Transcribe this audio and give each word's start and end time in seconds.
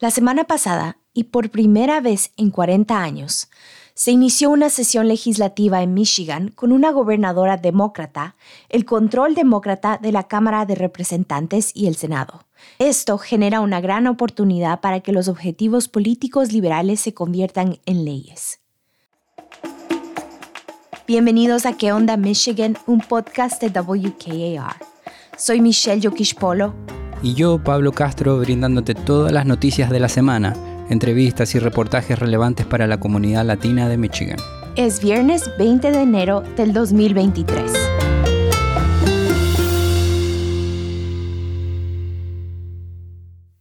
La 0.00 0.12
semana 0.12 0.44
pasada, 0.44 0.98
y 1.12 1.24
por 1.24 1.50
primera 1.50 2.00
vez 2.00 2.30
en 2.36 2.52
40 2.52 3.02
años, 3.02 3.48
se 3.94 4.12
inició 4.12 4.48
una 4.48 4.70
sesión 4.70 5.08
legislativa 5.08 5.82
en 5.82 5.92
Michigan 5.92 6.52
con 6.54 6.70
una 6.70 6.92
gobernadora 6.92 7.56
demócrata, 7.56 8.36
el 8.68 8.84
control 8.84 9.34
demócrata 9.34 9.98
de 10.00 10.12
la 10.12 10.28
Cámara 10.28 10.66
de 10.66 10.76
Representantes 10.76 11.72
y 11.74 11.88
el 11.88 11.96
Senado. 11.96 12.44
Esto 12.78 13.18
genera 13.18 13.60
una 13.60 13.80
gran 13.80 14.06
oportunidad 14.06 14.80
para 14.80 15.00
que 15.00 15.10
los 15.10 15.26
objetivos 15.26 15.88
políticos 15.88 16.52
liberales 16.52 17.00
se 17.00 17.12
conviertan 17.12 17.80
en 17.84 18.04
leyes. 18.04 18.60
Bienvenidos 21.08 21.66
a 21.66 21.76
¿Qué 21.76 21.90
onda 21.90 22.16
Michigan? 22.16 22.78
Un 22.86 23.00
podcast 23.00 23.60
de 23.60 23.70
WKAR. 23.80 24.76
Soy 25.36 25.60
Michelle 25.60 26.08
Polo 26.38 26.72
y 27.22 27.34
yo, 27.34 27.58
Pablo 27.58 27.92
Castro, 27.92 28.38
brindándote 28.38 28.94
todas 28.94 29.32
las 29.32 29.46
noticias 29.46 29.90
de 29.90 30.00
la 30.00 30.08
semana, 30.08 30.54
entrevistas 30.88 31.54
y 31.54 31.58
reportajes 31.58 32.18
relevantes 32.18 32.66
para 32.66 32.86
la 32.86 33.00
comunidad 33.00 33.44
latina 33.44 33.88
de 33.88 33.96
Michigan. 33.96 34.38
Es 34.76 35.02
viernes 35.02 35.50
20 35.58 35.90
de 35.90 36.00
enero 36.00 36.42
del 36.56 36.72
2023. 36.72 37.72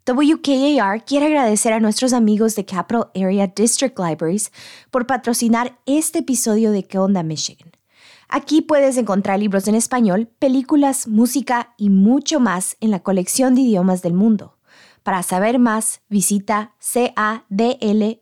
WKAR 0.05 1.03
quiere 1.03 1.25
agradecer 1.25 1.73
a 1.73 1.81
nuestros 1.81 2.13
amigos 2.13 2.55
de 2.55 2.65
Capital 2.65 3.09
Area 3.13 3.47
District 3.53 3.99
Libraries 3.99 4.51
por 4.89 5.05
patrocinar 5.05 5.77
este 5.85 6.19
episodio 6.19 6.71
de 6.71 6.83
¿Qué 6.83 6.97
onda 6.97 7.23
Michigan? 7.23 7.76
Aquí 8.29 8.61
puedes 8.61 8.97
encontrar 8.97 9.39
libros 9.39 9.69
en 9.69 9.75
español, 9.75 10.27
películas, 10.37 11.07
música 11.07 11.73
y 11.77 11.89
mucho 11.89 12.41
más 12.41 12.75
en 12.81 12.91
la 12.91 12.99
colección 12.99 13.55
de 13.55 13.61
idiomas 13.61 14.01
del 14.01 14.13
mundo. 14.13 14.57
Para 15.01 15.23
saber 15.23 15.59
más, 15.59 16.01
visita 16.09 16.75
cadl.org. 16.79 18.19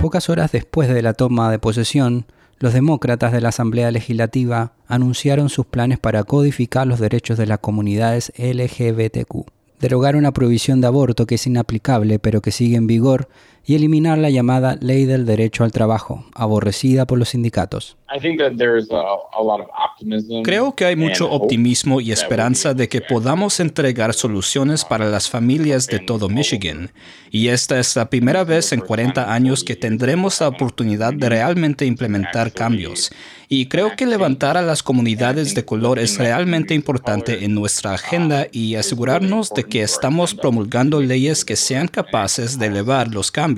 Pocas 0.00 0.28
horas 0.30 0.52
después 0.52 0.88
de 0.88 1.02
la 1.02 1.14
toma 1.14 1.50
de 1.50 1.58
posesión, 1.58 2.26
los 2.60 2.72
demócratas 2.72 3.32
de 3.32 3.40
la 3.40 3.48
Asamblea 3.48 3.90
Legislativa 3.90 4.74
anunciaron 4.86 5.48
sus 5.48 5.66
planes 5.66 5.98
para 5.98 6.22
codificar 6.22 6.86
los 6.86 7.00
derechos 7.00 7.36
de 7.36 7.46
las 7.46 7.58
comunidades 7.58 8.32
LGBTQ 8.38 9.55
derogar 9.80 10.16
una 10.16 10.32
prohibición 10.32 10.80
de 10.80 10.86
aborto 10.86 11.26
que 11.26 11.36
es 11.36 11.46
inaplicable 11.46 12.18
pero 12.18 12.40
que 12.40 12.50
sigue 12.50 12.76
en 12.76 12.86
vigor 12.86 13.28
y 13.66 13.74
eliminar 13.74 14.16
la 14.18 14.30
llamada 14.30 14.76
ley 14.80 15.04
del 15.06 15.26
derecho 15.26 15.64
al 15.64 15.72
trabajo, 15.72 16.24
aborrecida 16.34 17.04
por 17.04 17.18
los 17.18 17.30
sindicatos. 17.30 17.96
Creo 20.44 20.74
que 20.76 20.84
hay 20.84 20.94
mucho 20.94 21.28
optimismo 21.30 22.00
y 22.00 22.12
esperanza 22.12 22.72
de 22.74 22.88
que 22.88 23.00
podamos 23.00 23.58
entregar 23.58 24.14
soluciones 24.14 24.84
para 24.84 25.06
las 25.06 25.28
familias 25.28 25.88
de 25.88 25.98
todo 25.98 26.28
Michigan. 26.28 26.92
Y 27.32 27.48
esta 27.48 27.80
es 27.80 27.96
la 27.96 28.08
primera 28.08 28.44
vez 28.44 28.72
en 28.72 28.80
40 28.80 29.32
años 29.32 29.64
que 29.64 29.74
tendremos 29.74 30.40
la 30.40 30.48
oportunidad 30.48 31.12
de 31.12 31.28
realmente 31.28 31.84
implementar 31.84 32.52
cambios. 32.52 33.10
Y 33.48 33.66
creo 33.66 33.94
que 33.96 34.06
levantar 34.06 34.56
a 34.56 34.62
las 34.62 34.82
comunidades 34.82 35.54
de 35.54 35.64
color 35.64 35.98
es 36.00 36.18
realmente 36.18 36.74
importante 36.74 37.44
en 37.44 37.54
nuestra 37.54 37.94
agenda 37.94 38.48
y 38.50 38.74
asegurarnos 38.74 39.50
de 39.50 39.64
que 39.64 39.82
estamos 39.82 40.34
promulgando 40.34 41.00
leyes 41.00 41.44
que 41.44 41.54
sean 41.54 41.86
capaces 41.86 42.58
de 42.58 42.66
elevar 42.66 43.08
los 43.08 43.30
cambios, 43.30 43.55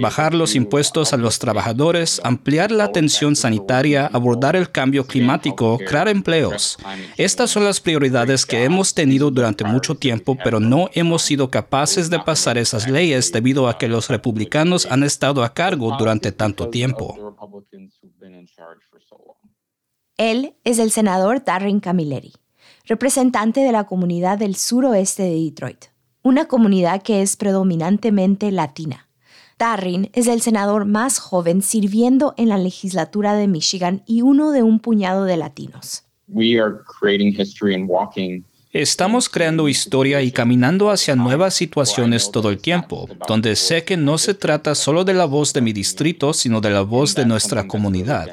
bajar 0.00 0.34
los 0.34 0.54
impuestos 0.54 1.12
a 1.12 1.16
los 1.16 1.38
trabajadores, 1.38 2.20
ampliar 2.24 2.70
la 2.72 2.84
atención 2.84 3.36
sanitaria, 3.36 4.06
abordar 4.12 4.56
el 4.56 4.70
cambio 4.70 5.06
climático, 5.06 5.78
crear 5.78 6.08
empleos. 6.08 6.78
Estas 7.16 7.50
son 7.50 7.64
las 7.64 7.80
prioridades 7.80 8.46
que 8.46 8.64
hemos 8.64 8.94
tenido 8.94 9.30
durante 9.30 9.64
mucho 9.64 9.94
tiempo, 9.94 10.36
pero 10.42 10.60
no 10.60 10.90
hemos 10.94 11.22
sido 11.22 11.50
capaces 11.50 12.10
de 12.10 12.18
pasar 12.20 12.58
esas 12.58 12.88
leyes 12.88 13.32
debido 13.32 13.68
a 13.68 13.78
que 13.78 13.88
los 13.88 14.08
republicanos 14.08 14.86
han 14.86 15.02
estado 15.02 15.44
a 15.44 15.54
cargo 15.54 15.96
durante 15.98 16.32
tanto 16.32 16.68
tiempo. 16.68 17.36
Él 20.16 20.54
es 20.64 20.78
el 20.78 20.90
senador 20.90 21.44
Darren 21.44 21.80
Camilleri, 21.80 22.34
representante 22.84 23.60
de 23.60 23.72
la 23.72 23.84
comunidad 23.84 24.38
del 24.38 24.56
suroeste 24.56 25.22
de 25.22 25.34
Detroit, 25.34 25.86
una 26.22 26.46
comunidad 26.46 27.02
que 27.02 27.22
es 27.22 27.36
predominantemente 27.36 28.50
latina. 28.50 29.09
Darren 29.60 30.08
es 30.14 30.26
el 30.26 30.40
senador 30.40 30.86
más 30.86 31.18
joven 31.18 31.60
sirviendo 31.60 32.32
en 32.38 32.48
la 32.48 32.56
legislatura 32.56 33.34
de 33.34 33.46
Michigan 33.46 34.02
y 34.06 34.22
uno 34.22 34.52
de 34.52 34.62
un 34.62 34.80
puñado 34.80 35.24
de 35.24 35.36
latinos. 35.36 36.04
Estamos 38.72 39.28
creando 39.28 39.68
historia 39.68 40.22
y 40.22 40.30
caminando 40.30 40.92
hacia 40.92 41.16
nuevas 41.16 41.54
situaciones 41.54 42.30
todo 42.30 42.50
el 42.50 42.58
tiempo, 42.58 43.08
donde 43.26 43.56
sé 43.56 43.82
que 43.82 43.96
no 43.96 44.16
se 44.16 44.32
trata 44.32 44.76
solo 44.76 45.02
de 45.02 45.12
la 45.12 45.24
voz 45.24 45.52
de 45.52 45.60
mi 45.60 45.72
distrito, 45.72 46.32
sino 46.32 46.60
de 46.60 46.70
la 46.70 46.82
voz 46.82 47.16
de 47.16 47.26
nuestra 47.26 47.66
comunidad. 47.66 48.28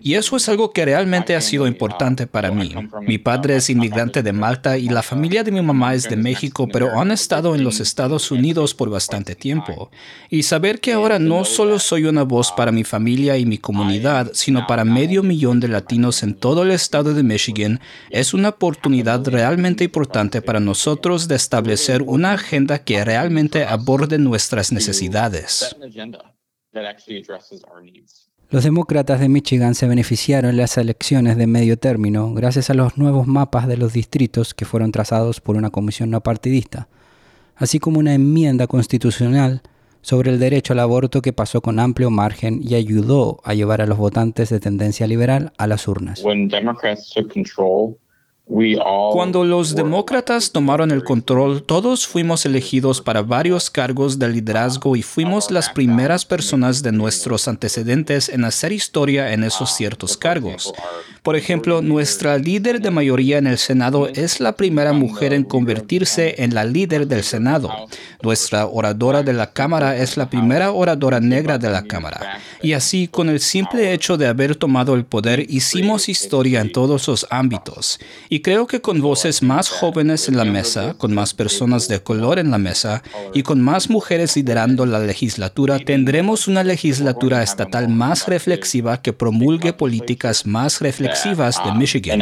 Y 0.00 0.14
eso 0.14 0.36
es 0.36 0.48
algo 0.48 0.70
que 0.70 0.84
realmente 0.84 1.34
ha 1.34 1.40
sido 1.40 1.66
importante 1.66 2.28
para 2.28 2.52
mí. 2.52 2.72
Mi 3.02 3.18
padre 3.18 3.56
es 3.56 3.68
inmigrante 3.68 4.22
de 4.22 4.32
Malta 4.32 4.78
y 4.78 4.88
la 4.88 5.02
familia 5.02 5.42
de 5.42 5.50
mi 5.50 5.60
mamá 5.60 5.94
es 5.94 6.08
de 6.08 6.16
México, 6.16 6.68
pero 6.72 7.00
han 7.00 7.10
estado 7.10 7.56
en 7.56 7.64
los 7.64 7.80
Estados 7.80 8.30
Unidos 8.30 8.74
por 8.74 8.90
bastante 8.90 9.34
tiempo. 9.34 9.90
Y 10.30 10.44
saber 10.44 10.78
que 10.78 10.92
ahora 10.92 11.18
no 11.18 11.44
solo 11.44 11.80
soy 11.80 12.04
una 12.04 12.22
voz 12.22 12.52
para 12.52 12.70
mi 12.70 12.84
familia 12.84 13.36
y 13.38 13.44
mi 13.44 13.58
comunidad, 13.58 14.30
sino 14.34 14.68
para 14.68 14.84
medio 14.84 15.24
millón 15.24 15.58
de 15.58 15.66
latinos 15.66 16.22
en 16.22 16.34
todo 16.34 16.62
el 16.62 16.70
estado 16.70 17.12
de 17.12 17.24
Michigan, 17.24 17.80
es 18.10 18.32
una 18.32 18.50
oportunidad 18.50 19.26
realmente 19.26 19.79
importante 19.84 20.42
para 20.42 20.60
nosotros 20.60 21.28
de 21.28 21.36
establecer 21.36 22.02
una 22.02 22.32
agenda 22.32 22.84
que 22.84 23.04
realmente 23.04 23.64
aborde 23.64 24.18
nuestras 24.18 24.72
necesidades. 24.72 25.76
Los 28.50 28.64
demócratas 28.64 29.20
de 29.20 29.28
Michigan 29.28 29.74
se 29.74 29.86
beneficiaron 29.86 30.50
en 30.50 30.56
las 30.56 30.76
elecciones 30.76 31.36
de 31.36 31.46
medio 31.46 31.78
término 31.78 32.34
gracias 32.34 32.68
a 32.68 32.74
los 32.74 32.98
nuevos 32.98 33.26
mapas 33.28 33.68
de 33.68 33.76
los 33.76 33.92
distritos 33.92 34.54
que 34.54 34.64
fueron 34.64 34.90
trazados 34.90 35.40
por 35.40 35.56
una 35.56 35.70
comisión 35.70 36.10
no 36.10 36.20
partidista, 36.20 36.88
así 37.54 37.78
como 37.78 38.00
una 38.00 38.14
enmienda 38.14 38.66
constitucional 38.66 39.62
sobre 40.02 40.30
el 40.30 40.38
derecho 40.38 40.72
al 40.72 40.80
aborto 40.80 41.22
que 41.22 41.32
pasó 41.32 41.60
con 41.60 41.78
amplio 41.78 42.10
margen 42.10 42.60
y 42.62 42.74
ayudó 42.74 43.40
a 43.44 43.54
llevar 43.54 43.82
a 43.82 43.86
los 43.86 43.98
votantes 43.98 44.48
de 44.50 44.60
tendencia 44.60 45.06
liberal 45.06 45.52
a 45.58 45.66
las 45.66 45.86
urnas. 45.86 46.22
Cuando 48.50 49.44
los 49.44 49.76
demócratas 49.76 50.50
tomaron 50.50 50.90
el 50.90 51.04
control, 51.04 51.62
todos 51.62 52.08
fuimos 52.08 52.44
elegidos 52.44 53.00
para 53.00 53.22
varios 53.22 53.70
cargos 53.70 54.18
de 54.18 54.28
liderazgo 54.28 54.96
y 54.96 55.02
fuimos 55.02 55.52
las 55.52 55.70
primeras 55.70 56.24
personas 56.24 56.82
de 56.82 56.90
nuestros 56.90 57.46
antecedentes 57.46 58.28
en 58.28 58.44
hacer 58.44 58.72
historia 58.72 59.32
en 59.32 59.44
esos 59.44 59.76
ciertos 59.76 60.16
cargos. 60.16 60.72
Por 61.22 61.36
ejemplo, 61.36 61.80
nuestra 61.80 62.38
líder 62.38 62.80
de 62.80 62.90
mayoría 62.90 63.38
en 63.38 63.46
el 63.46 63.58
Senado 63.58 64.08
es 64.08 64.40
la 64.40 64.56
primera 64.56 64.92
mujer 64.92 65.32
en 65.32 65.44
convertirse 65.44 66.42
en 66.42 66.52
la 66.52 66.64
líder 66.64 67.06
del 67.06 67.22
Senado. 67.22 67.70
Nuestra 68.22 68.66
oradora 68.66 69.22
de 69.22 69.32
la 69.32 69.52
Cámara 69.52 69.96
es 69.96 70.16
la 70.16 70.28
primera 70.28 70.72
oradora 70.72 71.20
negra 71.20 71.58
de 71.58 71.70
la 71.70 71.84
Cámara. 71.84 72.40
Y 72.62 72.72
así, 72.72 73.06
con 73.06 73.28
el 73.28 73.40
simple 73.40 73.92
hecho 73.92 74.16
de 74.16 74.26
haber 74.26 74.56
tomado 74.56 74.94
el 74.94 75.04
poder, 75.04 75.46
hicimos 75.48 76.08
historia 76.08 76.60
en 76.60 76.72
todos 76.72 77.06
los 77.06 77.26
ámbitos. 77.30 78.00
Y 78.28 78.39
creo 78.42 78.66
que 78.66 78.80
con 78.80 79.00
voces 79.00 79.42
más 79.42 79.68
jóvenes 79.68 80.28
en 80.28 80.36
la 80.36 80.44
mesa, 80.44 80.94
con 80.94 81.14
más 81.14 81.34
personas 81.34 81.88
de 81.88 82.02
color 82.02 82.38
en 82.38 82.50
la 82.50 82.58
mesa 82.58 83.02
y 83.34 83.42
con 83.42 83.60
más 83.60 83.90
mujeres 83.90 84.36
liderando 84.36 84.86
la 84.86 85.00
legislatura, 85.00 85.78
tendremos 85.78 86.48
una 86.48 86.64
legislatura 86.64 87.42
estatal 87.42 87.88
más 87.88 88.26
reflexiva 88.26 89.02
que 89.02 89.12
promulgue 89.12 89.72
políticas 89.72 90.46
más 90.46 90.80
reflexivas 90.80 91.62
de 91.64 91.72
Michigan. 91.72 92.20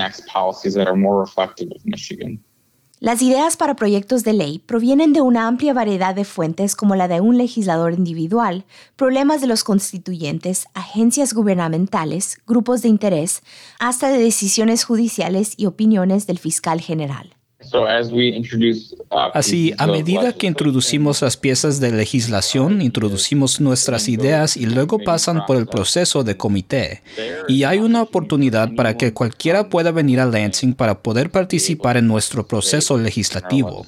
Las 3.01 3.23
ideas 3.23 3.57
para 3.57 3.77
proyectos 3.77 4.25
de 4.25 4.33
ley 4.33 4.59
provienen 4.59 5.13
de 5.13 5.21
una 5.21 5.47
amplia 5.47 5.73
variedad 5.73 6.17
de 6.17 6.25
fuentes 6.25 6.75
como 6.75 6.97
la 6.97 7.07
de 7.07 7.21
un 7.21 7.39
legislador 7.39 7.93
individual, 7.93 8.65
problemas 8.97 9.41
de 9.41 9.47
los 9.47 9.63
constituyentes, 9.63 10.67
agencias 10.75 11.33
gubernamentales, 11.33 12.41
grupos 12.45 12.83
de 12.83 12.89
interés, 12.89 13.45
hasta 13.79 14.09
de 14.09 14.19
decisiones 14.19 14.83
judiciales 14.83 15.55
y 15.57 15.67
opiniones 15.67 16.27
del 16.27 16.41
fiscal 16.41 16.81
general. 16.81 17.38
Uh, 17.61 19.17
Así, 19.35 19.75
a 19.79 19.89
medida 19.89 20.33
que 20.33 20.47
introducimos 20.47 21.23
las 21.23 21.37
piezas 21.37 21.81
de 21.81 21.91
legislación, 21.91 22.81
introducimos 22.81 23.61
nuestras 23.61 24.09
ideas 24.09 24.57
y 24.57 24.67
luego 24.67 25.01
pasan 25.01 25.45
por 25.45 25.57
el 25.57 25.67
proceso 25.67 26.23
de 26.23 26.37
comité. 26.37 27.03
Y 27.49 27.65
hay 27.65 27.81
una 27.81 28.03
oportunidad 28.03 28.73
para 28.77 28.97
que 28.97 29.13
cualquiera 29.13 29.69
pueda 29.69 29.91
venir 29.91 30.21
a 30.21 30.27
Lansing 30.27 30.73
para 30.75 31.03
poder 31.03 31.31
participar 31.31 31.97
en 31.97 32.07
nuestro 32.07 32.47
proceso 32.47 32.97
legislativo. 32.97 33.87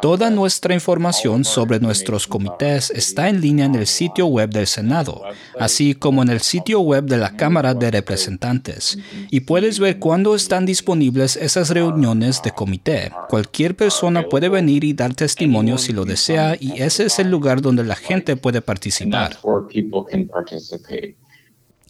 Toda 0.00 0.30
nuestra 0.30 0.72
información 0.72 1.44
sobre 1.44 1.78
nuestros 1.78 2.26
comités 2.26 2.90
está 2.90 3.28
en 3.28 3.42
línea 3.42 3.66
en 3.66 3.74
el 3.74 3.86
sitio 3.86 4.26
web 4.26 4.48
del 4.48 4.66
Senado, 4.66 5.22
así 5.58 5.94
como 5.94 6.22
en 6.22 6.30
el 6.30 6.40
sitio 6.40 6.80
web 6.80 7.04
de 7.04 7.18
la 7.18 7.36
Cámara 7.36 7.74
de 7.74 7.90
Representantes. 7.90 8.96
Y 9.30 9.40
puedes 9.40 9.78
ver 9.78 9.98
cuándo 9.98 10.34
están 10.34 10.64
disponibles 10.64 11.36
esas 11.36 11.68
reuniones 11.68 12.40
de 12.42 12.52
comité. 12.52 13.09
Cualquier 13.28 13.76
persona 13.76 14.28
puede 14.28 14.48
venir 14.48 14.84
y 14.84 14.92
dar 14.92 15.14
testimonio 15.14 15.78
si 15.78 15.92
lo 15.92 16.04
desea 16.04 16.56
y 16.58 16.82
ese 16.82 17.06
es 17.06 17.18
el 17.18 17.30
lugar 17.30 17.62
donde 17.62 17.84
la 17.84 17.96
gente 17.96 18.36
puede 18.36 18.62
participar. 18.62 19.38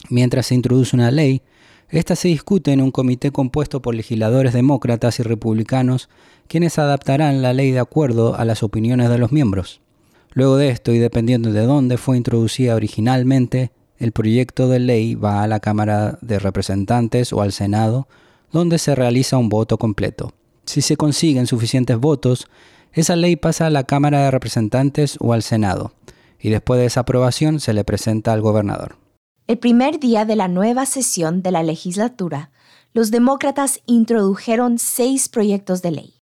Mientras 0.08 0.46
se 0.46 0.54
introduce 0.54 0.96
una 0.96 1.10
ley, 1.10 1.42
esta 1.88 2.14
se 2.14 2.28
discute 2.28 2.72
en 2.72 2.80
un 2.80 2.92
comité 2.92 3.32
compuesto 3.32 3.82
por 3.82 3.94
legisladores 3.94 4.52
demócratas 4.52 5.18
y 5.18 5.24
republicanos, 5.24 6.08
quienes 6.46 6.78
adaptarán 6.78 7.42
la 7.42 7.52
ley 7.52 7.72
de 7.72 7.80
acuerdo 7.80 8.36
a 8.36 8.44
las 8.44 8.62
opiniones 8.62 9.08
de 9.08 9.18
los 9.18 9.32
miembros. 9.32 9.80
Luego 10.32 10.56
de 10.56 10.68
esto, 10.68 10.92
y 10.92 10.98
dependiendo 10.98 11.52
de 11.52 11.62
dónde 11.62 11.96
fue 11.96 12.16
introducida 12.16 12.76
originalmente, 12.76 13.72
el 13.98 14.12
proyecto 14.12 14.68
de 14.68 14.78
ley 14.78 15.16
va 15.16 15.42
a 15.42 15.48
la 15.48 15.60
Cámara 15.60 16.18
de 16.22 16.38
Representantes 16.38 17.32
o 17.32 17.42
al 17.42 17.52
Senado, 17.52 18.06
donde 18.52 18.78
se 18.78 18.94
realiza 18.94 19.36
un 19.36 19.48
voto 19.48 19.76
completo. 19.76 20.32
Si 20.70 20.82
se 20.82 20.96
consiguen 20.96 21.48
suficientes 21.48 21.98
votos, 21.98 22.46
esa 22.92 23.16
ley 23.16 23.34
pasa 23.34 23.66
a 23.66 23.70
la 23.70 23.82
Cámara 23.82 24.22
de 24.22 24.30
Representantes 24.30 25.16
o 25.18 25.32
al 25.32 25.42
Senado, 25.42 25.94
y 26.38 26.50
después 26.50 26.78
de 26.78 26.86
esa 26.86 27.00
aprobación 27.00 27.58
se 27.58 27.72
le 27.72 27.82
presenta 27.82 28.32
al 28.32 28.40
gobernador. 28.40 28.96
El 29.48 29.58
primer 29.58 29.98
día 29.98 30.24
de 30.24 30.36
la 30.36 30.46
nueva 30.46 30.86
sesión 30.86 31.42
de 31.42 31.50
la 31.50 31.64
legislatura, 31.64 32.52
los 32.92 33.10
demócratas 33.10 33.80
introdujeron 33.86 34.78
seis 34.78 35.28
proyectos 35.28 35.82
de 35.82 35.90
ley. 35.90 36.19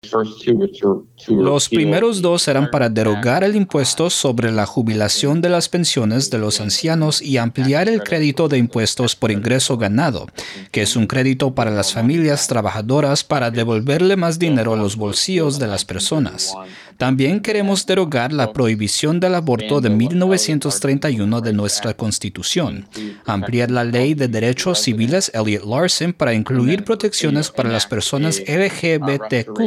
Los 1.30 1.70
primeros 1.70 2.22
dos 2.22 2.48
eran 2.48 2.70
para 2.72 2.90
derogar 2.90 3.44
el 3.44 3.56
impuesto 3.56 4.10
sobre 4.10 4.52
la 4.52 4.66
jubilación 4.66 5.42
de 5.42 5.50
las 5.50 5.70
pensiones 5.70 6.30
de 6.30 6.38
los 6.38 6.62
ancianos 6.62 7.22
y 7.22 7.38
ampliar 7.38 7.90
el 7.90 8.04
crédito 8.04 8.48
de 8.48 8.58
impuestos 8.58 9.16
por 9.16 9.32
ingreso 9.32 9.78
ganado, 9.78 10.28
que 10.72 10.82
es 10.82 10.96
un 10.96 11.08
crédito 11.08 11.56
para 11.56 11.72
las 11.72 11.94
familias 11.94 12.48
trabajadoras 12.48 13.24
para 13.24 13.52
devolverle 13.52 14.16
más 14.16 14.40
dinero 14.40 14.74
a 14.74 14.78
los 14.78 14.96
bolsillos 14.96 15.60
de 15.60 15.68
las 15.68 15.86
personas. 15.86 16.54
También 16.98 17.42
queremos 17.42 17.86
derogar 17.86 18.32
la 18.32 18.54
prohibición 18.54 19.20
del 19.20 19.36
aborto 19.36 19.82
de 19.82 19.90
1931 19.90 21.42
de 21.42 21.54
nuestra 21.54 21.94
Constitución, 21.94 22.88
ampliar 23.26 23.70
la 23.70 23.84
ley 23.84 24.14
de 24.14 24.28
derechos 24.28 24.80
civiles 24.80 25.30
Elliot 25.34 25.66
Larson 25.66 26.14
para 26.14 26.34
incluir 26.34 26.84
protecciones 26.86 27.52
para 27.52 27.70
las 27.70 27.86
personas 27.86 28.42
LGBTQ 28.48 29.60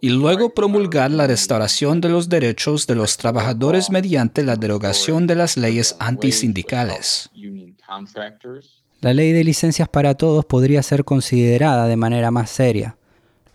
y 0.00 0.08
luego 0.08 0.54
promulgar 0.54 1.10
la 1.10 1.26
restauración 1.26 2.00
de 2.00 2.08
los 2.08 2.28
derechos 2.28 2.86
de 2.86 2.94
los 2.94 3.16
trabajadores 3.16 3.90
mediante 3.90 4.42
la 4.42 4.56
derogación 4.56 5.26
de 5.26 5.34
las 5.34 5.56
leyes 5.56 5.96
antisindicales. 5.98 7.30
La 9.00 9.12
ley 9.12 9.32
de 9.32 9.44
licencias 9.44 9.88
para 9.88 10.14
todos 10.14 10.44
podría 10.44 10.82
ser 10.82 11.04
considerada 11.04 11.86
de 11.86 11.96
manera 11.96 12.30
más 12.30 12.50
seria, 12.50 12.96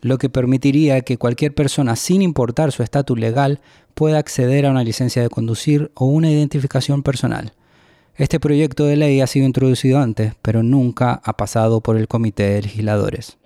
lo 0.01 0.17
que 0.17 0.29
permitiría 0.29 1.01
que 1.01 1.17
cualquier 1.17 1.53
persona, 1.53 1.95
sin 1.95 2.21
importar 2.21 2.71
su 2.71 2.83
estatus 2.83 3.19
legal, 3.19 3.59
pueda 3.93 4.19
acceder 4.19 4.65
a 4.65 4.71
una 4.71 4.83
licencia 4.83 5.21
de 5.21 5.29
conducir 5.29 5.91
o 5.95 6.05
una 6.05 6.29
identificación 6.29 7.03
personal. 7.03 7.53
Este 8.15 8.39
proyecto 8.39 8.85
de 8.85 8.95
ley 8.95 9.21
ha 9.21 9.27
sido 9.27 9.45
introducido 9.45 9.99
antes, 9.99 10.33
pero 10.41 10.63
nunca 10.63 11.21
ha 11.23 11.37
pasado 11.37 11.81
por 11.81 11.97
el 11.97 12.07
comité 12.07 12.49
de 12.49 12.63
legisladores. 12.63 13.37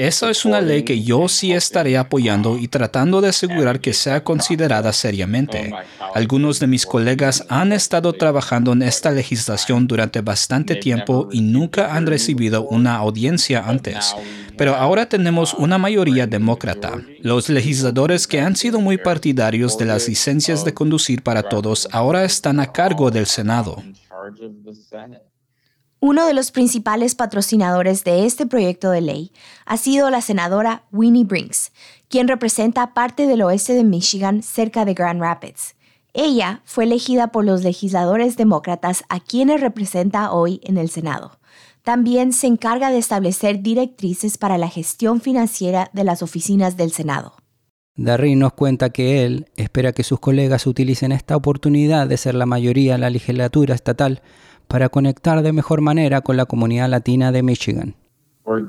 Esa 0.00 0.30
es 0.30 0.46
una 0.46 0.62
ley 0.62 0.82
que 0.82 1.02
yo 1.02 1.28
sí 1.28 1.52
estaré 1.52 1.98
apoyando 1.98 2.56
y 2.56 2.68
tratando 2.68 3.20
de 3.20 3.28
asegurar 3.28 3.80
que 3.80 3.92
sea 3.92 4.24
considerada 4.24 4.94
seriamente. 4.94 5.74
Algunos 6.14 6.58
de 6.58 6.66
mis 6.66 6.86
colegas 6.86 7.44
han 7.50 7.70
estado 7.70 8.14
trabajando 8.14 8.72
en 8.72 8.80
esta 8.80 9.10
legislación 9.10 9.86
durante 9.86 10.22
bastante 10.22 10.76
tiempo 10.76 11.28
y 11.30 11.42
nunca 11.42 11.94
han 11.94 12.06
recibido 12.06 12.66
una 12.66 12.96
audiencia 12.96 13.62
antes. 13.66 14.16
Pero 14.56 14.74
ahora 14.74 15.06
tenemos 15.06 15.52
una 15.52 15.76
mayoría 15.76 16.26
demócrata. 16.26 16.98
Los 17.20 17.50
legisladores 17.50 18.26
que 18.26 18.40
han 18.40 18.56
sido 18.56 18.80
muy 18.80 18.96
partidarios 18.96 19.76
de 19.76 19.84
las 19.84 20.08
licencias 20.08 20.64
de 20.64 20.72
conducir 20.72 21.22
para 21.22 21.42
todos 21.42 21.86
ahora 21.92 22.24
están 22.24 22.58
a 22.58 22.72
cargo 22.72 23.10
del 23.10 23.26
Senado. 23.26 23.82
Uno 26.02 26.26
de 26.26 26.32
los 26.32 26.50
principales 26.50 27.14
patrocinadores 27.14 28.04
de 28.04 28.24
este 28.24 28.46
proyecto 28.46 28.90
de 28.90 29.02
ley 29.02 29.32
ha 29.66 29.76
sido 29.76 30.08
la 30.08 30.22
senadora 30.22 30.84
Winnie 30.92 31.24
Brinks, 31.24 31.72
quien 32.08 32.26
representa 32.26 32.94
parte 32.94 33.26
del 33.26 33.42
oeste 33.42 33.74
de 33.74 33.84
Michigan 33.84 34.42
cerca 34.42 34.86
de 34.86 34.94
Grand 34.94 35.20
Rapids. 35.20 35.74
Ella 36.14 36.62
fue 36.64 36.84
elegida 36.84 37.32
por 37.32 37.44
los 37.44 37.62
legisladores 37.64 38.38
demócratas 38.38 39.04
a 39.10 39.20
quienes 39.20 39.60
representa 39.60 40.32
hoy 40.32 40.62
en 40.64 40.78
el 40.78 40.88
Senado. 40.88 41.38
También 41.82 42.32
se 42.32 42.46
encarga 42.46 42.90
de 42.90 42.96
establecer 42.96 43.60
directrices 43.60 44.38
para 44.38 44.56
la 44.56 44.70
gestión 44.70 45.20
financiera 45.20 45.90
de 45.92 46.04
las 46.04 46.22
oficinas 46.22 46.78
del 46.78 46.92
Senado. 46.92 47.34
Darry 47.96 48.36
nos 48.36 48.54
cuenta 48.54 48.88
que 48.88 49.26
él 49.26 49.50
espera 49.56 49.92
que 49.92 50.02
sus 50.02 50.18
colegas 50.18 50.66
utilicen 50.66 51.12
esta 51.12 51.36
oportunidad 51.36 52.06
de 52.06 52.16
ser 52.16 52.34
la 52.34 52.46
mayoría 52.46 52.94
en 52.94 53.02
la 53.02 53.10
legislatura 53.10 53.74
estatal 53.74 54.22
para 54.70 54.88
conectar 54.88 55.42
de 55.42 55.52
mejor 55.52 55.80
manera 55.80 56.20
con 56.20 56.36
la 56.36 56.46
comunidad 56.46 56.88
latina 56.88 57.32
de 57.32 57.42
Michigan. 57.42 57.96
Uh, 58.50 58.66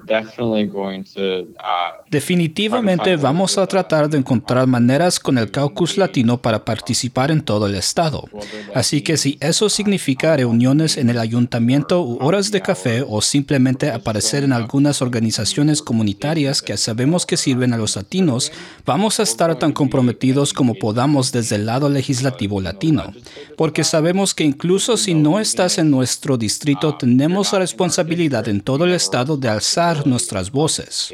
Definitivamente 2.12 3.16
vamos 3.16 3.58
a 3.58 3.66
tratar 3.66 4.08
de 4.08 4.20
encontrar 4.20 4.68
maneras 4.68 5.20
con 5.20 5.40
el 5.40 5.50
caucus 5.50 5.98
latino 5.98 6.40
para 6.40 6.64
participar 6.64 7.32
en 7.32 7.42
todo 7.42 7.66
el 7.66 7.74
estado. 7.74 8.30
Así 8.76 9.02
que 9.02 9.18
si 9.18 9.40
eso 9.40 9.70
significa 9.70 10.38
reuniones 10.38 10.98
en 10.98 11.10
el 11.10 11.18
ayuntamiento 11.18 12.04
u 12.04 12.20
horas 12.22 12.52
de 12.52 12.62
café 12.62 13.04
o 13.08 13.22
simplemente 13.22 13.90
aparecer 13.90 14.44
en 14.44 14.54
algunas 14.54 15.02
organizaciones 15.02 15.82
comunitarias 15.82 16.62
que 16.62 16.78
sabemos 16.78 17.26
que 17.26 17.38
sirven 17.38 17.74
a 17.74 17.78
los 17.78 17.96
latinos, 17.96 18.52
vamos 18.86 19.20
a 19.20 19.24
estar 19.24 19.58
tan 19.58 19.72
comprometidos 19.72 20.54
como 20.54 20.76
podamos 20.76 21.32
desde 21.32 21.56
el 21.56 21.66
lado 21.66 21.90
legislativo 21.90 22.62
latino. 22.62 23.14
Porque 23.58 23.84
sabemos 23.84 24.36
que 24.36 24.44
incluso 24.44 24.96
si 24.96 25.16
no 25.16 25.40
estás 25.40 25.80
en 25.80 25.90
nuestro 25.90 26.38
distrito, 26.38 26.96
tenemos 26.98 27.52
la 27.52 27.60
responsabilidad 27.60 28.48
en 28.48 28.62
todo 28.62 28.86
el 28.86 28.92
estado 28.94 29.38
de 29.38 29.50
alzar 29.50 29.71
nuestras 30.06 30.52
voces. 30.52 31.12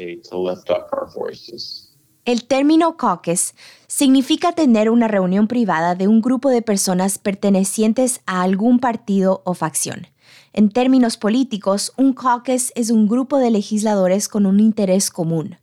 El 2.24 2.44
término 2.44 2.96
caucus 2.96 3.54
significa 3.86 4.52
tener 4.52 4.90
una 4.90 5.08
reunión 5.08 5.48
privada 5.48 5.94
de 5.94 6.08
un 6.08 6.20
grupo 6.20 6.50
de 6.50 6.62
personas 6.62 7.18
pertenecientes 7.18 8.20
a 8.26 8.42
algún 8.42 8.80
partido 8.80 9.42
o 9.44 9.54
facción. 9.54 10.08
En 10.52 10.70
términos 10.70 11.16
políticos, 11.16 11.92
un 11.96 12.12
caucus 12.12 12.72
es 12.74 12.90
un 12.90 13.06
grupo 13.06 13.38
de 13.38 13.50
legisladores 13.50 14.28
con 14.28 14.44
un 14.44 14.60
interés 14.60 15.10
común 15.10 15.56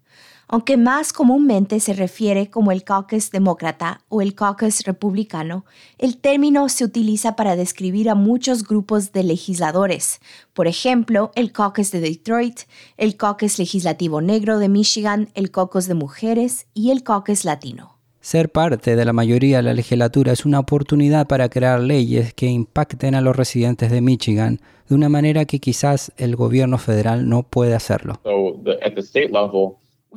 aunque 0.48 0.78
más 0.78 1.14
comúnmente 1.14 1.80
se 1.80 1.94
refiere 1.94 2.50
como 2.50 2.72
el 2.72 2.84
caucus 2.84 3.32
demócrata 3.32 4.02
o 4.10 4.22
el 4.22 4.36
caucus 4.36 4.82
republicano, 4.84 5.66
el 5.98 6.18
término 6.18 6.70
se 6.70 6.86
utiliza 6.86 7.36
para 7.36 7.56
describir 7.56 8.10
a 8.10 8.16
muchos 8.16 8.64
grupos 8.64 9.12
de 9.12 9.24
legisladores, 9.24 10.20
por 10.54 10.68
ejemplo, 10.68 11.32
el 11.36 11.52
caucus 11.52 11.92
de 11.92 12.00
Detroit, 12.00 12.62
el 12.98 13.18
caucus 13.18 13.60
legislativo 13.60 14.22
negro 14.22 14.60
de 14.60 14.70
Michigan, 14.70 15.30
el 15.34 15.52
caucus 15.52 15.88
de 15.88 15.96
mujeres 15.96 16.68
y 16.74 16.92
el 16.92 17.04
caucus 17.04 17.46
latino. 17.46 17.96
Ser 18.26 18.50
parte 18.50 18.96
de 18.96 19.06
la 19.06 19.14
mayoría 19.14 19.58
de 19.58 19.64
la 19.64 19.74
legislatura 19.76 20.32
es 20.32 20.48
una 20.48 20.60
oportunidad 20.60 21.28
para 21.28 21.48
crear 21.48 21.80
leyes 21.80 22.34
que 22.34 22.48
impacten 22.48 23.14
a 23.14 23.22
los 23.22 23.36
residentes 23.36 23.92
de 23.92 24.02
Michigan 24.02 24.60
de 24.90 24.96
una 24.96 25.10
manera 25.10 25.46
que 25.46 25.60
quizás 25.60 26.12
el 26.18 26.36
gobierno 26.36 26.80
federal 26.80 27.30
no 27.30 27.44
puede 27.44 27.76
hacerlo. 27.76 28.20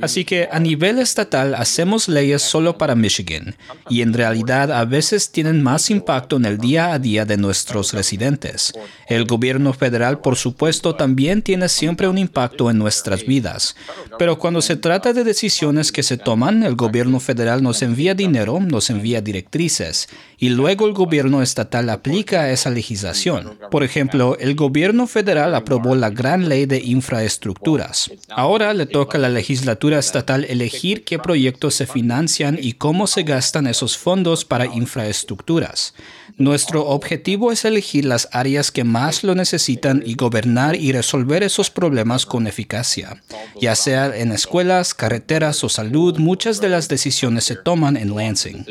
Así 0.00 0.24
que 0.24 0.48
a 0.50 0.60
nivel 0.60 0.98
estatal 0.98 1.54
hacemos 1.54 2.08
leyes 2.08 2.42
solo 2.42 2.78
para 2.78 2.94
Michigan 2.94 3.56
y 3.88 4.02
en 4.02 4.12
realidad 4.12 4.70
a 4.72 4.84
veces 4.84 5.32
tienen 5.32 5.62
más 5.62 5.90
impacto 5.90 6.36
en 6.36 6.44
el 6.44 6.58
día 6.58 6.92
a 6.92 6.98
día 6.98 7.24
de 7.24 7.36
nuestros 7.36 7.92
residentes. 7.92 8.72
El 9.08 9.24
gobierno 9.24 9.72
federal, 9.72 10.20
por 10.20 10.36
supuesto, 10.36 10.94
también 10.94 11.42
tiene 11.42 11.68
siempre 11.68 12.08
un 12.08 12.18
impacto 12.18 12.70
en 12.70 12.78
nuestras 12.78 13.24
vidas. 13.26 13.74
Pero 14.18 14.38
cuando 14.38 14.62
se 14.62 14.76
trata 14.76 15.12
de 15.12 15.24
decisiones 15.24 15.90
que 15.90 16.02
se 16.02 16.16
toman, 16.16 16.62
el 16.62 16.76
gobierno 16.76 17.18
federal 17.20 17.62
nos 17.62 17.82
envía 17.82 18.14
dinero, 18.14 18.60
nos 18.60 18.90
envía 18.90 19.20
directrices 19.20 20.08
y 20.38 20.50
luego 20.50 20.86
el 20.86 20.92
gobierno 20.92 21.42
estatal 21.42 21.90
aplica 21.90 22.50
esa 22.50 22.70
legislación. 22.70 23.58
Por 23.70 23.82
ejemplo, 23.82 24.36
el 24.38 24.54
gobierno 24.54 25.06
federal 25.06 25.54
aprobó 25.54 25.94
la 25.94 26.10
gran 26.10 26.48
ley 26.48 26.66
de 26.66 26.78
infraestructuras. 26.78 28.10
Ahora 28.28 28.72
le 28.74 28.86
toca 28.86 29.18
a 29.18 29.20
la 29.20 29.28
legislatura 29.28 29.87
estatal 29.96 30.44
elegir 30.44 31.04
qué 31.04 31.18
proyectos 31.18 31.74
se 31.74 31.86
financian 31.86 32.58
y 32.60 32.74
cómo 32.74 33.06
se 33.06 33.22
gastan 33.22 33.66
esos 33.66 33.96
fondos 33.96 34.44
para 34.44 34.66
infraestructuras. 34.66 35.94
Nuestro 36.36 36.86
objetivo 36.86 37.50
es 37.50 37.64
elegir 37.64 38.04
las 38.04 38.28
áreas 38.32 38.70
que 38.70 38.84
más 38.84 39.24
lo 39.24 39.34
necesitan 39.34 40.02
y 40.04 40.14
gobernar 40.14 40.76
y 40.76 40.92
resolver 40.92 41.42
esos 41.42 41.70
problemas 41.70 42.26
con 42.26 42.46
eficacia. 42.46 43.22
Ya 43.60 43.74
sea 43.74 44.14
en 44.14 44.32
escuelas, 44.32 44.92
carreteras 44.92 45.64
o 45.64 45.70
salud, 45.70 46.18
muchas 46.18 46.60
de 46.60 46.68
las 46.68 46.88
decisiones 46.88 47.44
se 47.44 47.56
toman 47.56 47.96
en 47.96 48.14
Lansing. 48.14 48.66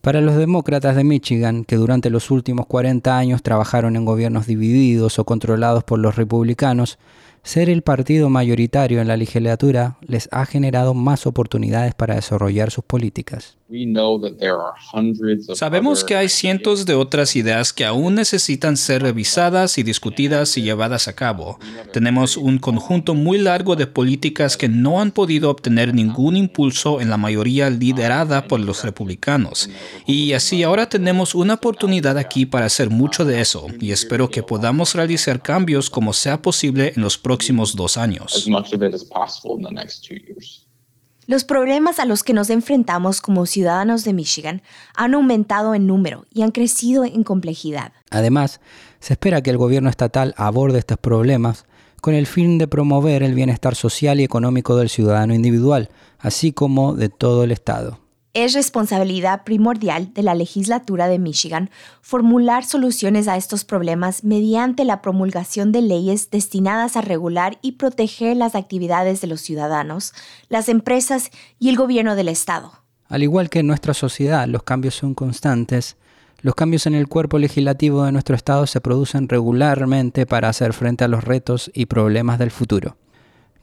Para 0.00 0.20
los 0.20 0.36
demócratas 0.36 0.96
de 0.96 1.04
Michigan, 1.04 1.64
que 1.64 1.76
durante 1.76 2.10
los 2.10 2.30
últimos 2.30 2.66
40 2.66 3.16
años 3.16 3.42
trabajaron 3.42 3.96
en 3.96 4.04
gobiernos 4.04 4.46
divididos 4.46 5.18
o 5.18 5.24
controlados 5.24 5.84
por 5.84 5.98
los 6.00 6.16
republicanos, 6.16 6.98
ser 7.46 7.70
el 7.70 7.82
partido 7.82 8.28
mayoritario 8.28 9.00
en 9.00 9.06
la 9.06 9.16
legislatura 9.16 9.98
les 10.00 10.28
ha 10.32 10.46
generado 10.46 10.94
más 10.94 11.28
oportunidades 11.28 11.94
para 11.94 12.16
desarrollar 12.16 12.72
sus 12.72 12.84
políticas. 12.84 13.56
Sabemos 15.54 16.04
que 16.04 16.14
hay 16.14 16.28
cientos 16.28 16.86
de 16.86 16.94
otras 16.94 17.34
ideas 17.34 17.72
que 17.72 17.84
aún 17.84 18.14
necesitan 18.14 18.76
ser 18.76 19.02
revisadas 19.02 19.78
y 19.78 19.82
discutidas 19.82 20.56
y 20.56 20.62
llevadas 20.62 21.08
a 21.08 21.14
cabo. 21.14 21.58
Tenemos 21.92 22.36
un 22.36 22.58
conjunto 22.58 23.14
muy 23.14 23.38
largo 23.38 23.74
de 23.74 23.88
políticas 23.88 24.56
que 24.56 24.68
no 24.68 25.00
han 25.00 25.10
podido 25.10 25.50
obtener 25.50 25.94
ningún 25.94 26.36
impulso 26.36 27.00
en 27.00 27.10
la 27.10 27.16
mayoría 27.16 27.68
liderada 27.68 28.46
por 28.46 28.60
los 28.60 28.84
republicanos. 28.84 29.68
Y 30.06 30.32
así 30.32 30.62
ahora 30.62 30.88
tenemos 30.88 31.34
una 31.34 31.54
oportunidad 31.54 32.18
aquí 32.18 32.46
para 32.46 32.66
hacer 32.66 32.88
mucho 32.88 33.24
de 33.24 33.40
eso 33.40 33.66
y 33.80 33.90
espero 33.90 34.30
que 34.30 34.44
podamos 34.44 34.94
realizar 34.94 35.42
cambios 35.42 35.90
como 35.90 36.12
sea 36.12 36.40
posible 36.40 36.92
en 36.94 37.02
los 37.02 37.18
próximos 37.18 37.74
dos 37.74 37.96
años. 37.96 38.46
Los 41.28 41.42
problemas 41.42 41.98
a 41.98 42.04
los 42.04 42.22
que 42.22 42.32
nos 42.32 42.50
enfrentamos 42.50 43.20
como 43.20 43.46
ciudadanos 43.46 44.04
de 44.04 44.12
Michigan 44.12 44.62
han 44.94 45.14
aumentado 45.14 45.74
en 45.74 45.88
número 45.88 46.24
y 46.32 46.42
han 46.42 46.52
crecido 46.52 47.04
en 47.04 47.24
complejidad. 47.24 47.92
Además, 48.10 48.60
se 49.00 49.14
espera 49.14 49.42
que 49.42 49.50
el 49.50 49.56
gobierno 49.56 49.90
estatal 49.90 50.34
aborde 50.36 50.78
estos 50.78 50.98
problemas 50.98 51.64
con 52.00 52.14
el 52.14 52.28
fin 52.28 52.58
de 52.58 52.68
promover 52.68 53.24
el 53.24 53.34
bienestar 53.34 53.74
social 53.74 54.20
y 54.20 54.24
económico 54.24 54.76
del 54.76 54.88
ciudadano 54.88 55.34
individual, 55.34 55.90
así 56.20 56.52
como 56.52 56.94
de 56.94 57.08
todo 57.08 57.42
el 57.42 57.50
Estado. 57.50 57.98
Es 58.38 58.52
responsabilidad 58.52 59.44
primordial 59.44 60.12
de 60.12 60.22
la 60.22 60.34
legislatura 60.34 61.08
de 61.08 61.18
Michigan 61.18 61.70
formular 62.02 62.66
soluciones 62.66 63.28
a 63.28 63.38
estos 63.38 63.64
problemas 63.64 64.24
mediante 64.24 64.84
la 64.84 65.00
promulgación 65.00 65.72
de 65.72 65.80
leyes 65.80 66.30
destinadas 66.30 66.98
a 66.98 67.00
regular 67.00 67.56
y 67.62 67.72
proteger 67.72 68.36
las 68.36 68.54
actividades 68.54 69.22
de 69.22 69.26
los 69.28 69.40
ciudadanos, 69.40 70.12
las 70.50 70.68
empresas 70.68 71.30
y 71.58 71.70
el 71.70 71.76
gobierno 71.76 72.14
del 72.14 72.28
Estado. 72.28 72.72
Al 73.08 73.22
igual 73.22 73.48
que 73.48 73.60
en 73.60 73.68
nuestra 73.68 73.94
sociedad 73.94 74.46
los 74.46 74.64
cambios 74.64 74.96
son 74.96 75.14
constantes, 75.14 75.96
los 76.42 76.54
cambios 76.54 76.86
en 76.86 76.94
el 76.94 77.08
cuerpo 77.08 77.38
legislativo 77.38 78.04
de 78.04 78.12
nuestro 78.12 78.36
Estado 78.36 78.66
se 78.66 78.82
producen 78.82 79.30
regularmente 79.30 80.26
para 80.26 80.50
hacer 80.50 80.74
frente 80.74 81.04
a 81.04 81.08
los 81.08 81.24
retos 81.24 81.70
y 81.72 81.86
problemas 81.86 82.38
del 82.38 82.50
futuro. 82.50 82.98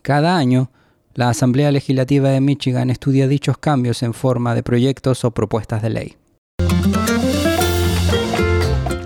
Cada 0.02 0.36
año, 0.36 0.72
la 1.16 1.30
Asamblea 1.30 1.72
Legislativa 1.72 2.30
de 2.30 2.42
Michigan 2.42 2.90
estudia 2.90 3.28
dichos 3.28 3.58
cambios 3.58 4.04
en 4.04 4.14
forma 4.14 4.56
de 4.56 4.64
proyectos 4.64 5.24
o 5.26 5.32
propuestas 5.32 5.82
de 5.82 5.90
ley. 5.90 6.18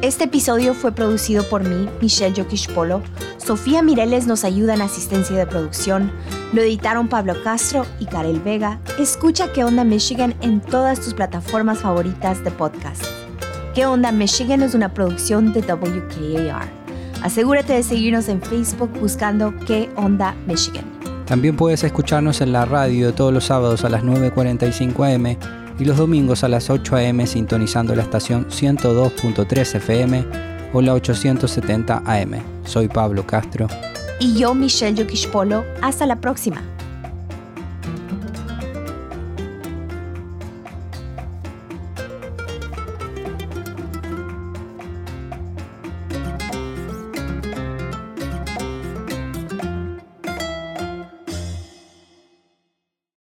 Este 0.02 0.24
episodio 0.24 0.74
fue 0.74 0.94
producido 0.94 1.44
por 1.50 1.68
mí, 1.68 1.90
Michelle 2.02 2.34
Yokish 2.34 2.70
Polo. 2.74 3.02
Sofía 3.38 3.82
Mireles 3.82 4.26
nos 4.26 4.46
ayuda 4.46 4.74
en 4.74 4.82
asistencia 4.82 5.36
de 5.36 5.46
producción. 5.46 6.12
Lo 6.54 6.62
editaron 6.62 7.10
Pablo 7.10 7.34
Castro 7.44 7.86
y 8.00 8.06
Karel 8.06 8.40
Vega. 8.40 8.80
Escucha 9.00 9.52
¿Qué 9.52 9.66
onda 9.66 9.84
Michigan 9.84 10.34
en 10.42 10.62
todas 10.62 11.02
tus 11.02 11.14
plataformas 11.14 11.80
favoritas 11.80 12.42
de 12.44 12.52
podcast. 12.52 13.04
¿Qué 13.76 13.86
onda 13.86 14.12
Michigan 14.12 14.62
es 14.62 14.74
una 14.74 14.94
producción 14.94 15.52
de 15.52 15.60
WKAR. 15.62 16.70
Asegúrate 17.22 17.74
de 17.74 17.84
seguirnos 17.84 18.30
en 18.30 18.42
Facebook 18.42 18.92
buscando 19.00 19.54
¿Qué 19.66 19.90
onda 19.98 20.36
Michigan? 20.48 20.97
También 21.27 21.57
puedes 21.57 21.84
escucharnos 21.84 22.39
en 22.39 22.53
la 22.53 22.63
radio 22.63 23.13
todos 23.13 23.34
los 23.34 23.43
sábados 23.43 23.84
a 23.84 23.89
las 23.89 24.01
9.45 24.01 25.13
am 25.13 25.38
y 25.77 25.86
los 25.86 25.98
domingos 25.98 26.46
a 26.46 26.48
las 26.48 26.69
8 26.69 26.96
am 26.96 27.27
sintonizando 27.27 27.93
la 27.96 28.03
estación 28.03 28.48
102.3 28.48 29.75
FM 29.75 30.25
o 30.72 30.81
la 30.81 30.93
870 30.93 32.03
AM. 32.05 32.41
Soy 32.63 32.88
Pablo 32.88 33.27
Castro. 33.27 33.67
Y 34.19 34.38
yo, 34.38 34.55
Michelle 34.55 35.05
Polo. 35.31 35.65
Hasta 35.81 36.05
la 36.05 36.15
próxima. 36.15 36.63